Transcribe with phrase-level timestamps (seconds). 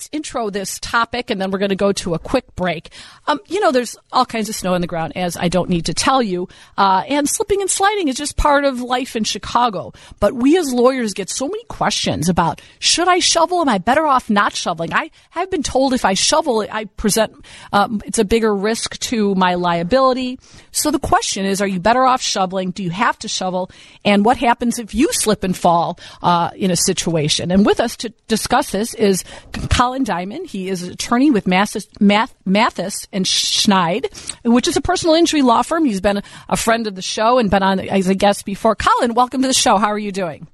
[0.00, 2.88] Let's intro this topic and then we're going to go to a quick break.
[3.26, 5.84] Um, you know, there's all kinds of snow on the ground, as I don't need
[5.84, 6.48] to tell you.
[6.78, 9.92] Uh, and slipping and sliding is just part of life in Chicago.
[10.18, 13.60] But we as lawyers get so many questions about should I shovel?
[13.60, 14.94] Am I better off not shoveling?
[14.94, 17.34] I have been told if I shovel, I present,
[17.74, 20.38] um, it's a bigger risk to my liability.
[20.70, 22.70] So the question is, are you better off shoveling?
[22.70, 23.70] Do you have to shovel?
[24.02, 27.50] And what happens if you slip and fall uh, in a situation?
[27.50, 29.24] And with us to discuss this is
[29.68, 30.46] Colin Diamond.
[30.46, 34.06] He is an attorney with Mathys, Math, Mathys and Schneid,
[34.44, 35.84] which is a personal injury law firm.
[35.84, 38.74] He's been a friend of the show and been on as a guest before.
[38.74, 39.76] Colin, welcome to the show.
[39.78, 40.46] How are you doing?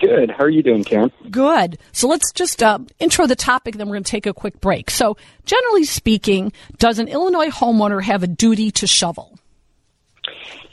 [0.00, 0.30] Good.
[0.30, 1.12] How are you doing, Karen?
[1.30, 1.78] Good.
[1.92, 4.90] So let's just uh, intro the topic, then we're going to take a quick break.
[4.90, 9.38] So, generally speaking, does an Illinois homeowner have a duty to shovel?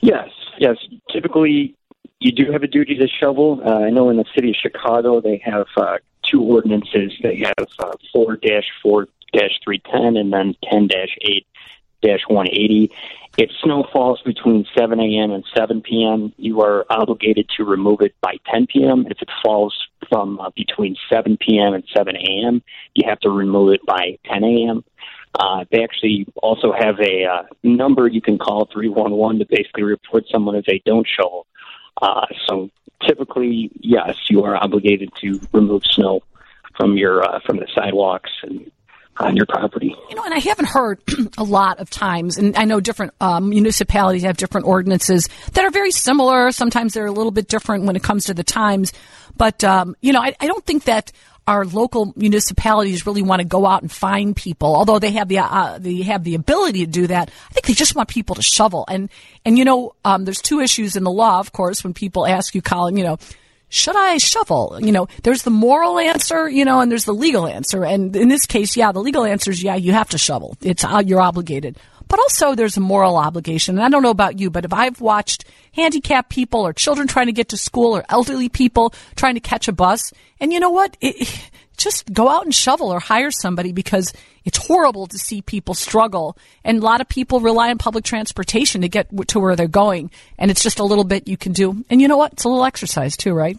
[0.01, 0.29] Yes.
[0.57, 0.77] Yes.
[1.11, 1.75] Typically,
[2.19, 3.61] you do have a duty to shovel.
[3.63, 5.97] Uh, I know in the city of Chicago, they have uh,
[6.29, 7.13] two ordinances.
[7.21, 8.37] They have uh, 4
[8.83, 10.89] 4 310 and then 10
[11.21, 11.47] 8
[12.01, 12.91] dash 180.
[13.37, 15.31] If snow falls between 7 a.m.
[15.31, 19.05] and 7 p.m., you are obligated to remove it by 10 p.m.
[19.09, 19.75] If it falls
[20.09, 21.73] from uh, between 7 p.m.
[21.73, 22.61] and 7 a.m.,
[22.95, 24.83] you have to remove it by 10 a.m.
[25.39, 30.25] Uh, they actually also have a uh, number you can call 311 to basically report
[30.29, 31.45] someone if they don't show.
[32.01, 32.69] Uh, so
[33.07, 36.21] typically, yes, you are obligated to remove snow
[36.79, 38.71] from your uh, from the sidewalks and
[39.17, 39.93] on your property.
[40.09, 41.01] You know, and I haven't heard
[41.37, 45.71] a lot of times, and I know different um, municipalities have different ordinances that are
[45.71, 46.51] very similar.
[46.51, 48.93] Sometimes they're a little bit different when it comes to the times.
[49.35, 51.11] But, um, you know, I, I, don't think that
[51.47, 55.39] our local municipalities really want to go out and find people, although they have the
[55.39, 57.29] uh, they have the ability to do that.
[57.49, 58.85] I think they just want people to shovel.
[58.87, 59.09] And
[59.45, 62.55] and you know, um, there's two issues in the law, of course, when people ask
[62.55, 63.17] you, Colin, you know,
[63.69, 64.79] should I shovel?
[64.81, 67.85] You know, there's the moral answer, you know, and there's the legal answer.
[67.85, 70.57] And in this case, yeah, the legal answer is yeah, you have to shovel.
[70.61, 71.77] It's uh, you're obligated.
[72.09, 73.77] But also there's a moral obligation.
[73.77, 77.27] And I don't know about you, but if I've watched handicapped people or children trying
[77.27, 80.11] to get to school or elderly people trying to catch a bus,
[80.41, 80.97] and you know what?
[80.99, 84.11] It, just go out and shovel or hire somebody because
[84.43, 86.37] it's horrible to see people struggle.
[86.63, 90.11] And a lot of people rely on public transportation to get to where they're going.
[90.37, 91.85] And it's just a little bit you can do.
[91.89, 92.33] And you know what?
[92.33, 93.57] It's a little exercise too, right?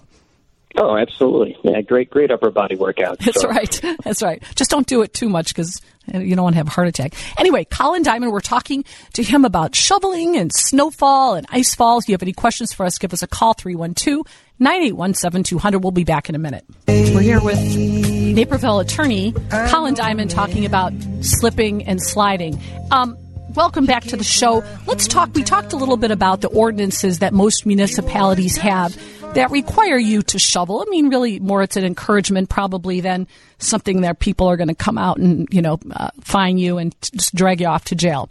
[0.76, 1.56] Oh, absolutely.
[1.64, 3.18] Yeah, great, great upper body workout.
[3.18, 3.48] That's so.
[3.48, 3.80] right.
[4.04, 4.42] That's right.
[4.54, 5.80] Just don't do it too much because
[6.12, 7.14] you don't want to have a heart attack.
[7.38, 12.04] Anyway, Colin Diamond, we're talking to him about shoveling and snowfall and ice falls.
[12.04, 14.24] If you have any questions for us, give us a call, 312
[14.58, 15.78] 981 7200.
[15.80, 16.64] We'll be back in a minute.
[16.86, 20.92] We're here with Naperville attorney Colin Diamond talking about
[21.22, 22.60] slipping and sliding.
[22.90, 23.16] Um,
[23.54, 24.62] welcome back to the show.
[24.86, 25.34] Let's talk.
[25.34, 28.96] We talked a little bit about the ordinances that most municipalities have
[29.34, 30.84] that require you to shovel.
[30.84, 34.74] I mean, really, more it's an encouragement probably than something that people are going to
[34.74, 38.28] come out and you know uh, fine you and just drag you off to jail.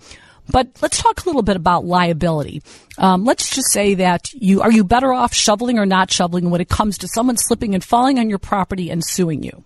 [0.51, 2.63] But let's talk a little bit about liability.
[2.97, 6.59] Um, let's just say that you are you better off shoveling or not shoveling when
[6.59, 9.63] it comes to someone slipping and falling on your property and suing you.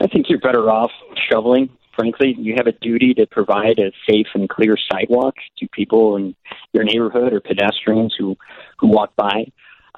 [0.00, 0.90] I think you're better off
[1.30, 1.68] shoveling.
[1.96, 6.34] Frankly, you have a duty to provide a safe and clear sidewalk to people in
[6.72, 8.36] your neighborhood or pedestrians who
[8.78, 9.46] who walk by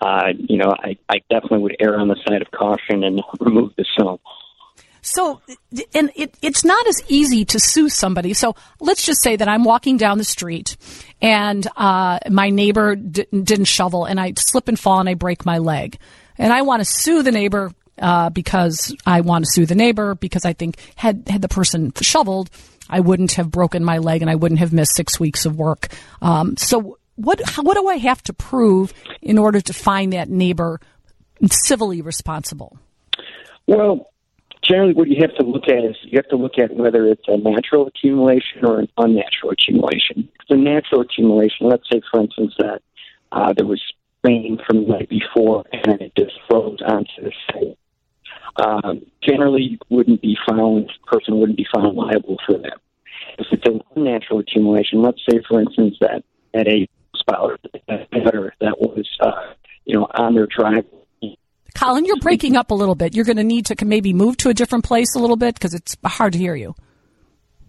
[0.00, 3.72] uh, you know, I, I definitely would err on the side of caution and remove
[3.76, 4.20] the snow.
[5.02, 5.40] So,
[5.94, 8.34] and it, it's not as easy to sue somebody.
[8.34, 10.76] So let's just say that I'm walking down the street
[11.20, 15.44] and uh, my neighbor d- didn't shovel and I slip and fall and I break
[15.44, 15.98] my leg.
[16.38, 20.14] And I want to sue the neighbor uh, because I want to sue the neighbor
[20.14, 22.48] because I think had, had the person shoveled,
[22.88, 25.88] I wouldn't have broken my leg and I wouldn't have missed six weeks of work.
[26.20, 30.80] Um, so what what do I have to prove in order to find that neighbor
[31.50, 32.78] civilly responsible?
[33.66, 34.10] Well,
[34.62, 37.24] generally, what you have to look at is you have to look at whether it's
[37.28, 40.28] a natural accumulation or an unnatural accumulation.
[40.48, 42.82] The natural accumulation, let's say, for instance, that
[43.30, 43.82] uh, there was
[44.24, 47.78] rain from the night before and it just froze onto the site.
[48.56, 52.78] Um, generally, you wouldn't be found person wouldn't be found liable for that.
[53.38, 56.22] If it's an unnatural accumulation, let's say, for instance, that
[56.54, 56.88] at a
[57.22, 57.58] spouse
[57.88, 59.54] that was, uh,
[59.84, 60.98] you know, on their driveway.
[61.74, 63.14] Colin, you're breaking up a little bit.
[63.14, 65.74] You're going to need to maybe move to a different place a little bit because
[65.74, 66.74] it's hard to hear you.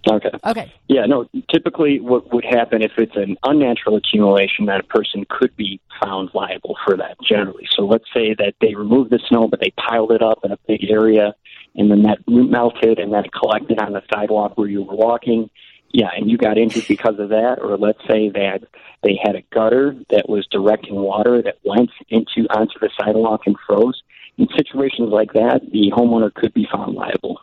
[0.09, 0.31] Okay.
[0.45, 0.73] Okay.
[0.89, 5.55] Yeah, no, typically what would happen if it's an unnatural accumulation that a person could
[5.55, 7.65] be found liable for that generally.
[7.73, 10.57] So let's say that they removed the snow but they piled it up in a
[10.67, 11.33] big area
[11.75, 15.49] and then that melted and then it collected on the sidewalk where you were walking
[15.93, 18.63] yeah, and you got injured because of that, or let's say that
[19.03, 23.55] they had a gutter that was directing water that went into onto the sidewalk and
[23.65, 24.01] froze.
[24.39, 27.39] in situations like that, the homeowner could be found liable.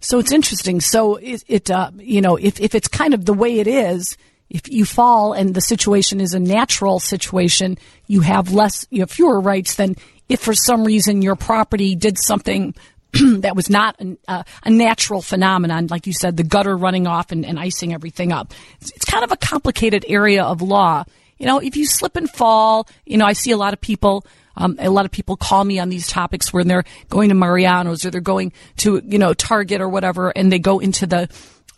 [0.00, 0.82] So it's interesting.
[0.82, 4.18] So it, it uh, you know, if, if it's kind of the way it is,
[4.50, 9.10] if you fall and the situation is a natural situation, you have less, you have
[9.10, 9.96] fewer rights than
[10.28, 12.74] if for some reason your property did something
[13.40, 17.30] that was not an, uh, a natural phenomenon, like you said, the gutter running off
[17.32, 18.52] and, and icing everything up.
[18.80, 21.04] It's, it's, kind of a complicated area of law.
[21.38, 24.24] You know, if you slip and fall, you know, I see a lot of people
[24.56, 28.04] um, a lot of people call me on these topics when they're going to Mariano's
[28.04, 31.28] or they're going to, you know, Target or whatever, and they go into the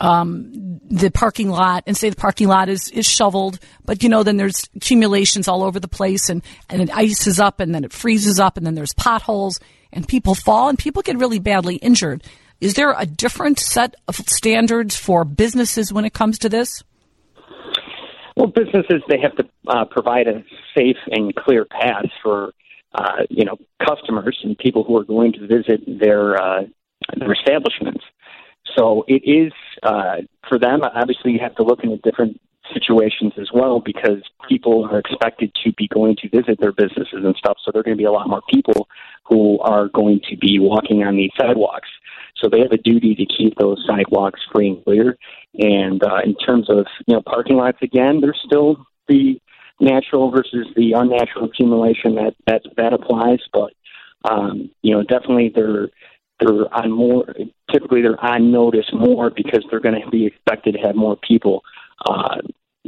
[0.00, 4.22] um, the parking lot and say the parking lot is, is shoveled, but you know,
[4.22, 7.92] then there's accumulations all over the place and, and it ices up and then it
[7.92, 9.60] freezes up and then there's potholes
[9.94, 12.22] and people fall and people get really badly injured.
[12.60, 16.82] Is there a different set of standards for businesses when it comes to this?
[18.36, 20.44] Well, businesses they have to uh, provide a
[20.76, 22.52] safe and clear path for
[22.94, 26.62] uh, you know, customers and people who are going to visit their uh,
[27.16, 28.04] their establishments.
[28.76, 29.52] So it is
[29.82, 30.18] uh,
[30.48, 30.80] for them.
[30.82, 32.40] Obviously, you have to look into different
[32.72, 37.34] situations as well because people are expected to be going to visit their businesses and
[37.36, 37.58] stuff.
[37.64, 38.88] So there are going to be a lot more people
[39.26, 41.88] who are going to be walking on these sidewalks.
[42.36, 45.16] So they have a duty to keep those sidewalks free and clear.
[45.54, 49.40] And uh, in terms of you know parking lots, again, there's still the
[49.80, 53.40] natural versus the unnatural accumulation that that that applies.
[53.52, 53.72] But
[54.24, 55.88] um, you know, definitely they're
[56.40, 57.24] they're on more.
[57.72, 61.62] Typically, they're on notice more because they're going to be expected to have more people.
[62.06, 62.38] Uh,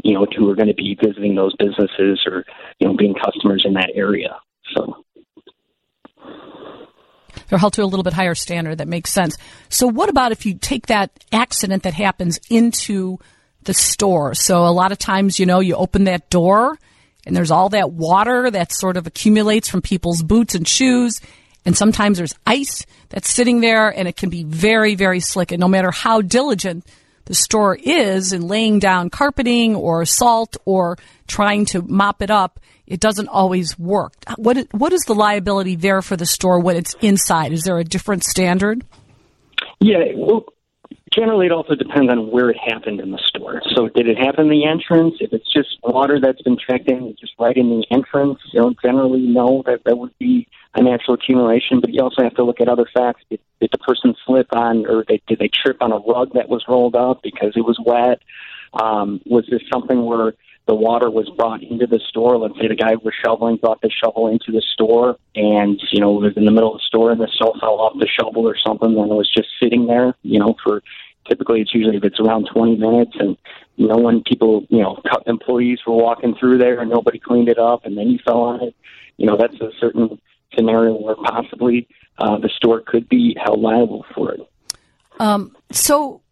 [0.05, 2.45] you know, who are going to be visiting those businesses or
[2.81, 4.37] you know being customers in that area.
[4.75, 5.06] So
[7.49, 8.79] they're held to a little bit higher standard.
[8.79, 9.37] That makes sense.
[9.69, 13.19] So, what about if you take that accident that happens into
[13.67, 14.35] the store.
[14.35, 16.79] So a lot of times, you know, you open that door
[17.27, 21.21] and there's all that water that sort of accumulates from people's boots and shoes.
[21.65, 25.53] And sometimes there's ice that's sitting there and it can be very, very slick.
[25.53, 26.87] And no matter how diligent
[27.27, 30.97] the store is in laying down carpeting or salt or
[31.27, 34.13] trying to mop it up, it doesn't always work.
[34.37, 37.53] What, what is the liability there for the store when it's inside?
[37.53, 38.85] Is there a different standard?
[39.81, 40.47] Yeah, well,
[41.13, 43.63] generally, it also depends on where it happened in the store.
[43.75, 45.17] So, did it happen in the entrance?
[45.21, 48.75] If it's just water that's been checked in, just right in the entrance, you know,
[48.83, 51.81] generally, no, that that would be a natural accumulation.
[51.81, 53.23] But you also have to look at other facts.
[53.31, 56.49] Did, did the person slip on, or they, did they trip on a rug that
[56.49, 58.21] was rolled up because it was wet?
[58.73, 60.35] Um, was this something where
[60.67, 62.39] the water was brought into the store.
[62.39, 66.13] Let's say the guy was shoveling brought the shovel into the store, and you know
[66.13, 68.57] was in the middle of the store, and the snow fell off the shovel or
[68.57, 70.83] something, and it was just sitting there, you know, for
[71.29, 73.37] typically it's usually if it's around 20 minutes, and
[73.77, 77.59] you know when people, you know, employees were walking through there and nobody cleaned it
[77.59, 78.75] up, and then you fell on it,
[79.17, 80.21] you know, that's a certain
[80.55, 81.87] scenario where possibly
[82.19, 84.41] uh, the store could be held liable for it.
[85.19, 86.23] Um, so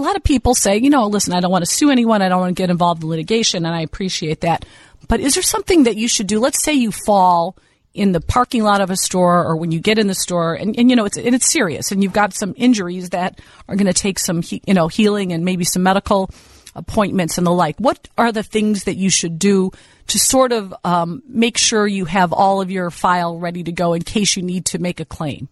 [0.00, 2.22] a lot of people say, you know, listen, I don't want to sue anyone.
[2.22, 4.64] I don't want to get involved in litigation, and I appreciate that.
[5.08, 6.40] But is there something that you should do?
[6.40, 7.56] Let's say you fall
[7.92, 10.78] in the parking lot of a store or when you get in the store and,
[10.78, 13.88] and you know it's and it's serious and you've got some injuries that are going
[13.88, 16.30] to take some he, you know healing and maybe some medical
[16.76, 19.72] appointments and the like what are the things that you should do
[20.06, 23.92] to sort of um, make sure you have all of your file ready to go
[23.92, 25.48] in case you need to make a claim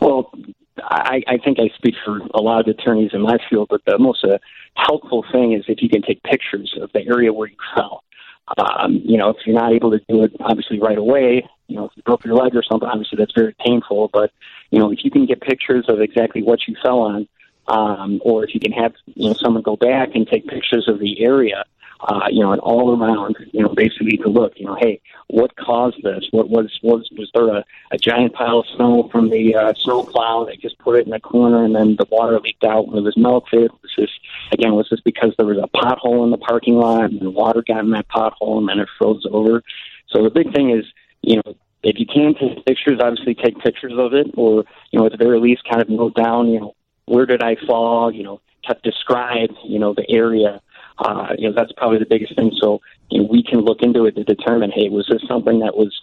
[0.00, 0.28] well
[0.88, 3.98] I, I think I speak for a lot of attorneys in my field, but the
[3.98, 4.38] most uh,
[4.74, 8.04] helpful thing is if you can take pictures of the area where you fell.
[8.58, 11.86] Um, you know, if you're not able to do it obviously right away, you know,
[11.86, 14.08] if you broke your leg or something, obviously that's very painful.
[14.12, 14.30] But
[14.70, 17.28] you know, if you can get pictures of exactly what you fell on,
[17.66, 21.00] um, or if you can have you know someone go back and take pictures of
[21.00, 21.64] the area,
[22.00, 25.56] uh, you know, and all around, you know, basically to look, you know, hey, what
[25.56, 26.24] caused this?
[26.30, 30.02] What was was was there a, a giant pile of snow from the uh, snow
[30.02, 32.98] plow that just put it in a corner and then the water leaked out when
[32.98, 33.70] it was melted?
[33.82, 34.10] Was this
[34.52, 34.74] again?
[34.74, 37.84] Was this because there was a pothole in the parking lot and the water got
[37.84, 39.62] in that pothole and then it froze over?
[40.08, 40.84] So the big thing is,
[41.22, 45.06] you know, if you can take pictures, obviously take pictures of it, or you know,
[45.06, 46.74] at the very least, kind of note down, you know,
[47.06, 48.12] where did I fall?
[48.12, 48.40] You know,
[48.82, 50.60] describe, you know, the area
[50.98, 52.52] uh, you know, that's probably the biggest thing.
[52.60, 55.76] So you know, we can look into it to determine, hey, was this something that
[55.76, 55.94] was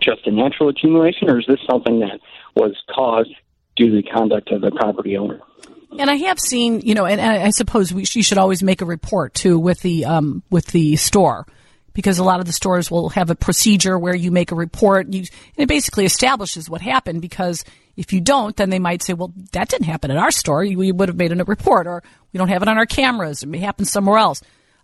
[0.00, 2.20] just a natural accumulation, or is this something that
[2.54, 3.34] was caused
[3.76, 5.40] due to the conduct of the property owner?
[5.98, 8.84] And I have seen, you know, and, I suppose we, you should always make a
[8.84, 11.46] report too with the um, with the store
[11.92, 15.12] because a lot of the stores will have a procedure where you make a report.
[15.12, 17.64] You, and it basically establishes what happened because
[17.96, 20.60] if you don't, then they might say, well, that didn't happen in our store.
[20.60, 22.02] We would have made a report or
[22.32, 23.42] we don't have it on our cameras.
[23.42, 24.40] It may happen somewhere else.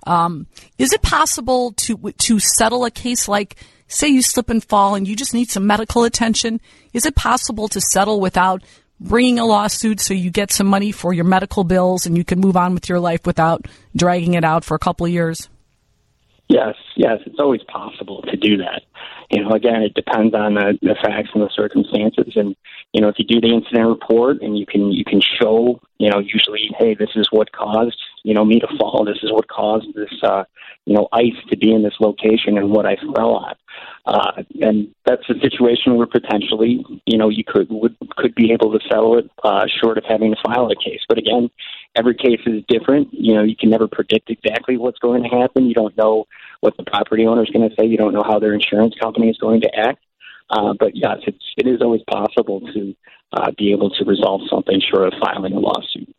[0.06, 0.46] Um,
[0.78, 3.56] is it possible to, to settle a case like
[3.88, 6.60] say you slip and fall and you just need some medical attention,
[6.92, 8.62] is it possible to settle without
[9.00, 12.40] bringing a lawsuit so you get some money for your medical bills and you can
[12.40, 15.48] move on with your life without dragging it out for a couple of years?
[16.48, 18.82] Yes, yes, it's always possible to do that.
[19.30, 22.34] You know, again, it depends on the, the facts and the circumstances.
[22.36, 22.54] And
[22.92, 26.10] you know, if you do the incident report and you can you can show, you
[26.10, 29.04] know, usually, hey, this is what caused you know me to fall.
[29.06, 30.44] This is what caused this, uh,
[30.84, 33.54] you know, ice to be in this location and what I fell on.
[34.06, 38.70] Uh, and that's a situation where potentially, you know, you could would could be able
[38.70, 41.00] to settle it uh, short of having to file a case.
[41.08, 41.50] But again,
[41.96, 43.08] every case is different.
[43.12, 45.66] You know, you can never predict exactly what's going to happen.
[45.66, 46.26] You don't know
[46.60, 47.86] what the property owner is going to say.
[47.86, 50.04] You don't know how their insurance company is going to act.
[50.50, 52.94] Uh, but yes, it's it is always possible to
[53.32, 56.14] uh, be able to resolve something short of filing a lawsuit.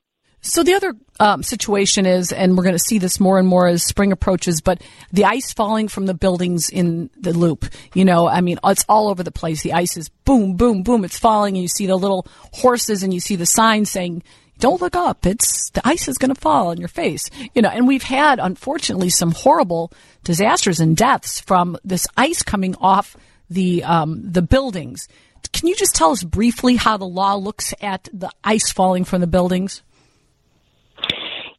[0.47, 3.67] So the other um, situation is, and we're going to see this more and more
[3.67, 4.79] as spring approaches, but
[5.11, 7.65] the ice falling from the buildings in the loop.
[7.95, 9.63] You know, I mean, it's all over the place.
[9.63, 11.03] The ice is boom, boom, boom.
[11.03, 14.21] It's falling, and you see the little horses, and you see the sign saying,
[14.59, 15.25] "Don't look up.
[15.25, 18.37] It's the ice is going to fall on your face." You know, and we've had,
[18.37, 19.91] unfortunately, some horrible
[20.23, 23.17] disasters and deaths from this ice coming off
[23.49, 25.07] the um, the buildings.
[25.53, 29.21] Can you just tell us briefly how the law looks at the ice falling from
[29.21, 29.81] the buildings?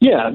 [0.07, 0.31] Yeah.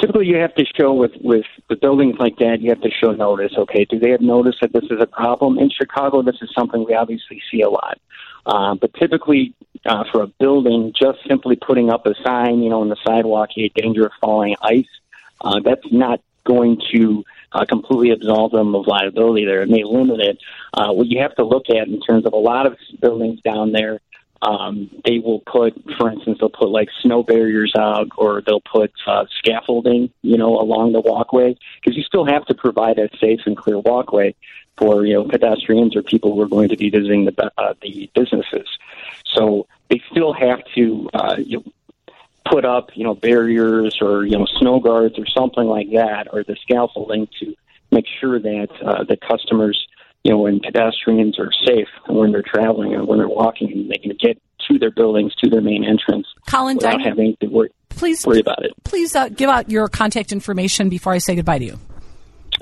[0.00, 3.12] Typically, you have to show with, with, with buildings like that, you have to show
[3.12, 3.52] notice.
[3.56, 5.56] Okay, do they have notice that this is a problem?
[5.56, 8.00] In Chicago, this is something we obviously see a lot.
[8.44, 9.54] Uh, but typically,
[9.86, 13.50] uh, for a building, just simply putting up a sign, you know, on the sidewalk,
[13.54, 14.84] hey, danger of falling ice,
[15.42, 19.62] uh, that's not going to uh, completely absolve them of liability there.
[19.62, 20.38] It may limit it.
[20.74, 23.70] Uh, what you have to look at in terms of a lot of buildings down
[23.70, 24.00] there
[24.44, 28.92] um, they will put, for instance, they'll put like snow barriers out, or they'll put
[29.06, 33.40] uh, scaffolding, you know, along the walkway, because you still have to provide a safe
[33.46, 34.34] and clear walkway
[34.76, 38.10] for you know pedestrians or people who are going to be visiting the uh, the
[38.14, 38.68] businesses.
[39.24, 41.72] So they still have to uh, you know,
[42.44, 46.44] put up, you know, barriers or you know snow guards or something like that, or
[46.44, 47.54] the scaffolding to
[47.90, 49.86] make sure that uh, the customers
[50.24, 53.90] you know, when pedestrians are safe and when they're traveling and when they're walking and
[53.90, 57.46] they can get to their buildings, to their main entrance Colin without Diamond, having to
[57.48, 58.72] worry, please, worry about it.
[58.84, 61.78] Please uh, give out your contact information before I say goodbye to you.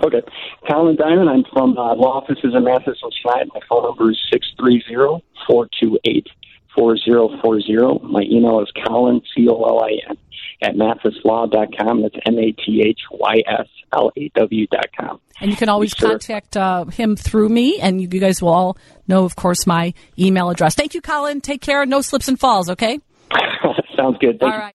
[0.02, 0.22] Okay.
[0.68, 3.50] Colin Diamond, I'm from uh, law offices in Matheson Schneider.
[3.54, 6.26] My phone number is 630 428
[6.74, 8.06] 4040.
[8.08, 10.16] My email is Colin, C O L I N,
[10.62, 12.02] at mathyslaw.com.
[12.02, 15.20] That's M A T H Y S L A W.com.
[15.40, 16.10] And you can always sure.
[16.10, 18.76] contact uh, him through me, and you guys will all
[19.08, 20.74] know, of course, my email address.
[20.74, 21.40] Thank you, Colin.
[21.40, 21.84] Take care.
[21.84, 23.00] No slips and falls, okay?
[23.96, 24.38] Sounds good.
[24.38, 24.56] Thank all you.
[24.56, 24.70] right.